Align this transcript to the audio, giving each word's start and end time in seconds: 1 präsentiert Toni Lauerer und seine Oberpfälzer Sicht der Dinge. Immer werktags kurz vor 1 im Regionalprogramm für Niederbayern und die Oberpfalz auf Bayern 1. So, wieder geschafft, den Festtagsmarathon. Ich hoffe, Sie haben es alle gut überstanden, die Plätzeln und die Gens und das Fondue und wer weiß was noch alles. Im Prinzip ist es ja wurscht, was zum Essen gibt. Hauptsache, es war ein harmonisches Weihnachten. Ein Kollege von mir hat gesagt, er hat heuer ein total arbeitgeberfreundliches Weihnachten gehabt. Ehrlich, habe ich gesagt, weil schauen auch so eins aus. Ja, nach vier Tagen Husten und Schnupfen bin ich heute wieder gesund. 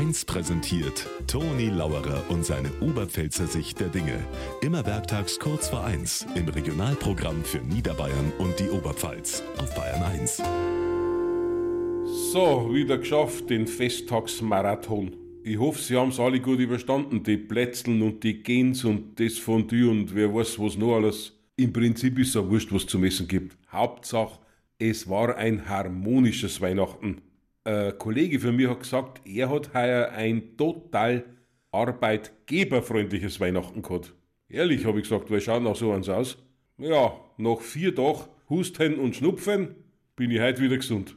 1 0.00 0.24
präsentiert 0.24 1.06
Toni 1.26 1.68
Lauerer 1.68 2.24
und 2.30 2.42
seine 2.42 2.70
Oberpfälzer 2.80 3.46
Sicht 3.46 3.80
der 3.80 3.88
Dinge. 3.88 4.18
Immer 4.62 4.86
werktags 4.86 5.38
kurz 5.38 5.68
vor 5.68 5.84
1 5.84 6.26
im 6.36 6.48
Regionalprogramm 6.48 7.44
für 7.44 7.58
Niederbayern 7.58 8.32
und 8.38 8.58
die 8.58 8.70
Oberpfalz 8.70 9.42
auf 9.58 9.74
Bayern 9.74 10.02
1. 10.02 10.42
So, 12.32 12.72
wieder 12.72 12.96
geschafft, 12.96 13.50
den 13.50 13.66
Festtagsmarathon. 13.66 15.16
Ich 15.44 15.58
hoffe, 15.58 15.82
Sie 15.82 15.98
haben 15.98 16.08
es 16.08 16.18
alle 16.18 16.40
gut 16.40 16.60
überstanden, 16.60 17.22
die 17.22 17.36
Plätzeln 17.36 18.00
und 18.00 18.24
die 18.24 18.42
Gens 18.42 18.86
und 18.86 19.20
das 19.20 19.36
Fondue 19.36 19.90
und 19.90 20.14
wer 20.14 20.34
weiß 20.34 20.58
was 20.58 20.78
noch 20.78 20.96
alles. 20.96 21.38
Im 21.56 21.74
Prinzip 21.74 22.18
ist 22.18 22.28
es 22.28 22.34
ja 22.36 22.48
wurscht, 22.48 22.72
was 22.72 22.86
zum 22.86 23.04
Essen 23.04 23.28
gibt. 23.28 23.54
Hauptsache, 23.70 24.38
es 24.78 25.10
war 25.10 25.36
ein 25.36 25.68
harmonisches 25.68 26.62
Weihnachten. 26.62 27.20
Ein 27.64 27.98
Kollege 27.98 28.40
von 28.40 28.56
mir 28.56 28.70
hat 28.70 28.80
gesagt, 28.80 29.20
er 29.26 29.50
hat 29.50 29.74
heuer 29.74 30.10
ein 30.12 30.56
total 30.56 31.24
arbeitgeberfreundliches 31.72 33.38
Weihnachten 33.38 33.82
gehabt. 33.82 34.14
Ehrlich, 34.48 34.84
habe 34.86 34.98
ich 34.98 35.08
gesagt, 35.08 35.30
weil 35.30 35.40
schauen 35.40 35.66
auch 35.66 35.76
so 35.76 35.92
eins 35.92 36.08
aus. 36.08 36.38
Ja, 36.78 37.12
nach 37.36 37.60
vier 37.60 37.94
Tagen 37.94 38.24
Husten 38.48 38.98
und 38.98 39.14
Schnupfen 39.14 39.76
bin 40.16 40.30
ich 40.30 40.40
heute 40.40 40.62
wieder 40.62 40.76
gesund. 40.76 41.16